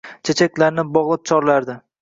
[0.29, 1.81] Chechaklarni boʻzlab chorlardi.